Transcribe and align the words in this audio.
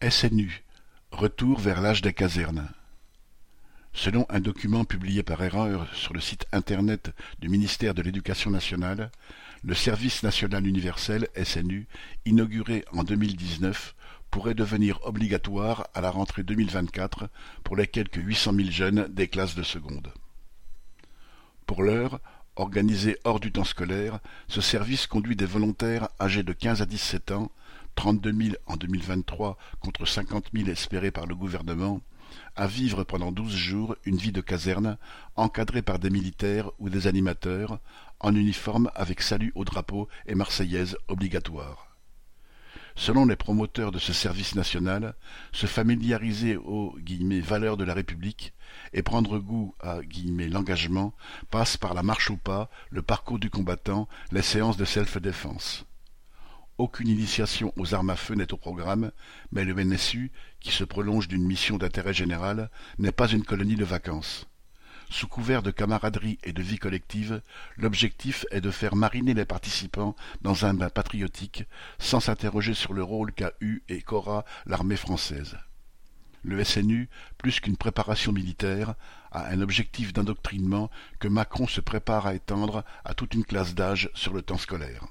SNU, 0.00 0.62
retour 1.10 1.58
vers 1.58 1.80
l'âge 1.80 2.02
des 2.02 2.12
casernes. 2.12 2.68
Selon 3.92 4.26
un 4.28 4.38
document 4.38 4.84
publié 4.84 5.24
par 5.24 5.42
erreur 5.42 5.92
sur 5.92 6.14
le 6.14 6.20
site 6.20 6.46
internet 6.52 7.12
du 7.40 7.48
ministère 7.48 7.94
de 7.94 8.02
l'Éducation 8.02 8.52
nationale, 8.52 9.10
le 9.64 9.74
service 9.74 10.22
national 10.22 10.68
universel 10.68 11.26
SNU, 11.42 11.88
inauguré 12.26 12.84
en 12.92 13.02
2019, 13.02 13.96
pourrait 14.30 14.54
devenir 14.54 15.00
obligatoire 15.04 15.88
à 15.94 16.00
la 16.00 16.10
rentrée 16.10 16.44
2024 16.44 17.28
pour 17.64 17.74
les 17.74 17.88
quelques 17.88 18.22
800 18.22 18.52
000 18.54 18.70
jeunes 18.70 19.08
des 19.08 19.26
classes 19.26 19.56
de 19.56 19.64
seconde. 19.64 20.12
Pour 21.66 21.82
l'heure, 21.82 22.20
organisé 22.58 23.16
hors 23.24 23.40
du 23.40 23.52
temps 23.52 23.64
scolaire, 23.64 24.20
ce 24.48 24.60
service 24.60 25.06
conduit 25.06 25.36
des 25.36 25.46
volontaires 25.46 26.08
âgés 26.20 26.42
de 26.42 26.52
15 26.52 26.82
à 26.82 26.86
17 26.86 27.32
ans 27.32 27.50
32 27.94 28.32
000 28.32 28.56
en 28.66 28.76
2023 28.76 29.58
contre 29.80 30.06
50 30.06 30.50
000 30.54 30.68
espérés 30.68 31.10
par 31.10 31.26
le 31.26 31.34
gouvernement, 31.34 32.00
à 32.54 32.68
vivre 32.68 33.02
pendant 33.02 33.32
douze 33.32 33.56
jours 33.56 33.96
une 34.04 34.18
vie 34.18 34.30
de 34.30 34.40
caserne, 34.40 34.98
encadrée 35.34 35.82
par 35.82 35.98
des 35.98 36.10
militaires 36.10 36.70
ou 36.78 36.90
des 36.90 37.08
animateurs, 37.08 37.80
en 38.20 38.34
uniforme 38.36 38.90
avec 38.94 39.20
salut 39.20 39.52
au 39.56 39.64
drapeau 39.64 40.08
et 40.26 40.36
marseillaise 40.36 40.96
obligatoire. 41.08 41.87
Selon 42.98 43.26
les 43.26 43.36
promoteurs 43.36 43.92
de 43.92 44.00
ce 44.00 44.12
service 44.12 44.56
national, 44.56 45.14
se 45.52 45.66
familiariser 45.66 46.56
aux 46.56 46.98
valeurs 47.44 47.76
de 47.76 47.84
la 47.84 47.94
République 47.94 48.54
et 48.92 49.04
prendre 49.04 49.38
goût 49.38 49.72
à 49.78 50.00
l'engagement 50.26 51.14
passe 51.48 51.76
par 51.76 51.94
la 51.94 52.02
marche 52.02 52.32
au 52.32 52.36
pas, 52.36 52.68
le 52.90 53.00
parcours 53.00 53.38
du 53.38 53.50
combattant, 53.50 54.08
les 54.32 54.42
séances 54.42 54.76
de 54.76 54.84
self-défense. 54.84 55.86
Aucune 56.76 57.06
initiation 57.06 57.72
aux 57.76 57.94
armes 57.94 58.10
à 58.10 58.16
feu 58.16 58.34
n'est 58.34 58.52
au 58.52 58.56
programme, 58.56 59.12
mais 59.52 59.64
le 59.64 59.74
NSU, 59.74 60.32
qui 60.58 60.72
se 60.72 60.82
prolonge 60.82 61.28
d'une 61.28 61.46
mission 61.46 61.78
d'intérêt 61.78 62.12
général, 62.12 62.68
n'est 62.98 63.12
pas 63.12 63.28
une 63.28 63.44
colonie 63.44 63.76
de 63.76 63.84
vacances. 63.84 64.48
Sous 65.10 65.26
couvert 65.26 65.62
de 65.62 65.70
camaraderie 65.70 66.38
et 66.44 66.52
de 66.52 66.62
vie 66.62 66.78
collective, 66.78 67.40
l'objectif 67.76 68.44
est 68.50 68.60
de 68.60 68.70
faire 68.70 68.94
mariner 68.94 69.32
les 69.32 69.46
participants 69.46 70.14
dans 70.42 70.66
un 70.66 70.74
bain 70.74 70.90
patriotique, 70.90 71.64
sans 71.98 72.20
s'interroger 72.20 72.74
sur 72.74 72.92
le 72.92 73.02
rôle 73.02 73.32
qu'a 73.32 73.52
eu 73.60 73.82
et 73.88 74.02
qu'aura 74.02 74.44
l'armée 74.66 74.96
française. 74.96 75.56
Le 76.42 76.62
SNU, 76.62 77.08
plus 77.38 77.58
qu'une 77.60 77.76
préparation 77.76 78.32
militaire, 78.32 78.94
a 79.32 79.48
un 79.48 79.60
objectif 79.60 80.12
d'endoctrinement 80.12 80.90
que 81.18 81.28
Macron 81.28 81.66
se 81.66 81.80
prépare 81.80 82.26
à 82.26 82.34
étendre 82.34 82.84
à 83.04 83.14
toute 83.14 83.34
une 83.34 83.44
classe 83.44 83.74
d'âge 83.74 84.10
sur 84.14 84.34
le 84.34 84.42
temps 84.42 84.58
scolaire. 84.58 85.06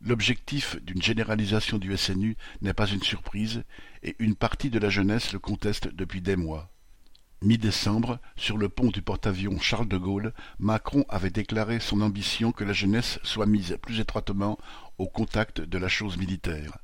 L'objectif 0.00 0.82
d'une 0.82 1.00
généralisation 1.00 1.78
du 1.78 1.96
SNU 1.96 2.36
n'est 2.60 2.74
pas 2.74 2.88
une 2.88 3.02
surprise, 3.02 3.62
et 4.02 4.16
une 4.18 4.34
partie 4.34 4.68
de 4.68 4.80
la 4.80 4.90
jeunesse 4.90 5.32
le 5.32 5.38
conteste 5.38 5.94
depuis 5.94 6.20
des 6.20 6.34
mois. 6.34 6.71
Mi-décembre, 7.42 8.20
sur 8.36 8.56
le 8.56 8.68
pont 8.68 8.90
du 8.90 9.02
porte-avions 9.02 9.58
Charles 9.58 9.88
de 9.88 9.96
Gaulle, 9.96 10.32
Macron 10.60 11.04
avait 11.08 11.30
déclaré 11.30 11.80
son 11.80 12.00
ambition 12.00 12.52
que 12.52 12.62
la 12.62 12.72
jeunesse 12.72 13.18
soit 13.24 13.46
mise 13.46 13.76
plus 13.82 13.98
étroitement 13.98 14.58
au 14.98 15.08
contact 15.08 15.60
de 15.60 15.78
la 15.78 15.88
chose 15.88 16.16
militaire. 16.18 16.78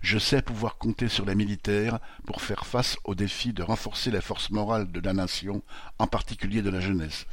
Je 0.00 0.18
sais 0.18 0.42
pouvoir 0.42 0.78
compter 0.78 1.08
sur 1.08 1.26
les 1.26 1.34
militaires 1.34 1.98
pour 2.24 2.40
faire 2.40 2.66
face 2.66 2.96
au 3.02 3.16
défi 3.16 3.52
de 3.52 3.64
renforcer 3.64 4.12
la 4.12 4.20
force 4.20 4.50
morale 4.50 4.92
de 4.92 5.00
la 5.00 5.12
nation, 5.12 5.62
en 5.98 6.06
particulier 6.06 6.62
de 6.62 6.70
la 6.70 6.80
jeunesse. 6.80 7.26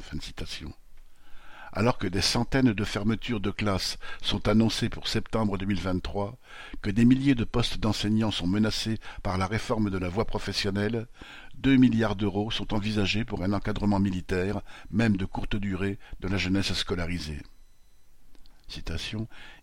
Alors 1.74 1.98
que 1.98 2.06
des 2.06 2.20
centaines 2.20 2.72
de 2.72 2.84
fermetures 2.84 3.40
de 3.40 3.50
classes 3.50 3.98
sont 4.22 4.48
annoncées 4.48 4.88
pour 4.88 5.08
septembre 5.08 5.58
2023, 5.58 6.38
que 6.82 6.90
des 6.90 7.04
milliers 7.04 7.34
de 7.34 7.44
postes 7.44 7.78
d'enseignants 7.78 8.30
sont 8.30 8.46
menacés 8.46 8.98
par 9.24 9.38
la 9.38 9.46
réforme 9.46 9.90
de 9.90 9.98
la 9.98 10.08
voie 10.08 10.24
professionnelle, 10.24 11.08
deux 11.56 11.76
milliards 11.76 12.16
d'euros 12.16 12.50
sont 12.52 12.74
envisagés 12.74 13.24
pour 13.24 13.42
un 13.42 13.52
encadrement 13.52 13.98
militaire, 13.98 14.62
même 14.90 15.16
de 15.16 15.24
courte 15.24 15.56
durée, 15.56 15.98
de 16.20 16.28
la 16.28 16.36
jeunesse 16.36 16.72
scolarisée. 16.74 17.42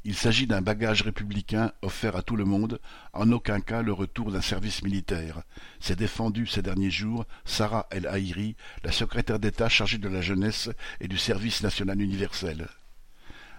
Il 0.04 0.16
s'agit 0.16 0.48
d'un 0.48 0.62
bagage 0.62 1.02
républicain 1.02 1.72
offert 1.82 2.16
à 2.16 2.22
tout 2.22 2.36
le 2.36 2.46
monde, 2.46 2.80
en 3.14 3.32
aucun 3.32 3.60
cas 3.60 3.82
le 3.82 3.94
retour 3.94 4.32
d'un 4.32 4.42
service 4.42 4.84
militaire. 4.84 5.44
C'est 5.80 5.98
défendu 5.98 6.48
ces 6.48 6.62
derniers 6.62 6.92
jours 6.92 7.26
Sarah 7.46 7.88
El 7.92 8.08
Haïri, 8.08 8.56
la 8.84 8.92
secrétaire 8.92 9.40
d'État 9.40 9.70
chargée 9.70 9.98
de 9.98 10.10
la 10.10 10.22
jeunesse 10.22 10.70
et 11.00 11.08
du 11.08 11.18
service 11.18 11.62
national 11.64 12.02
universel. 12.02 12.68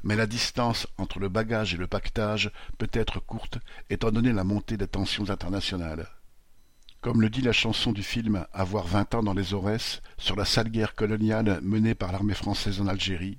Mais 0.05 0.17
la 0.17 0.27
distance 0.27 0.87
entre 0.99 1.21
le 1.21 1.29
bagage 1.29 1.75
et 1.75 1.77
le 1.79 1.87
pactage 1.87 2.51
peut 2.79 2.91
être 2.93 3.21
courte, 3.21 3.59
étant 3.89 4.11
donné 4.11 4.33
la 4.33 4.45
montée 4.45 4.77
des 4.77 4.89
tensions 4.89 5.31
internationales. 5.31 6.09
Comme 7.01 7.21
le 7.21 7.31
dit 7.31 7.43
la 7.43 7.53
chanson 7.53 7.93
du 7.93 8.03
film 8.03 8.47
Avoir 8.53 8.87
vingt 8.87 9.15
ans 9.15 9.23
dans 9.23 9.35
les 9.35 9.55
Aurès, 9.55 10.03
sur 10.19 10.37
la 10.37 10.45
sale 10.45 10.71
guerre 10.71 10.95
coloniale 10.95 11.61
menée 11.63 11.95
par 11.95 12.13
l'armée 12.13 12.35
française 12.35 12.81
en 12.81 12.87
Algérie, 12.87 13.39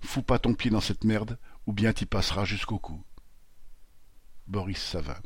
Fous 0.00 0.22
pas 0.22 0.38
ton 0.38 0.54
pied 0.54 0.70
dans 0.70 0.80
cette 0.80 1.04
merde, 1.04 1.38
ou 1.66 1.72
bien 1.72 1.92
t'y 1.92 2.06
passeras 2.06 2.44
jusqu'au 2.44 2.78
cou. 2.78 3.04
Boris 4.46 4.82
Savin 4.82 5.20